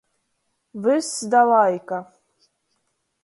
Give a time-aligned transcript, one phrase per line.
[0.83, 1.99] Vyss da laika.